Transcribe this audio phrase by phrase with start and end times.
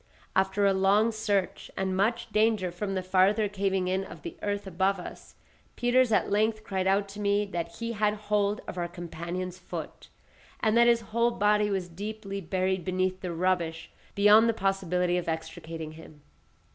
[0.35, 4.65] After a long search, and much danger from the farther caving in of the earth
[4.65, 5.35] above us,
[5.75, 10.09] Peters at length cried out to me that he had hold of our companion's foot,
[10.59, 15.29] and that his whole body was deeply buried beneath the rubbish beyond the possibility of
[15.29, 16.23] extricating him.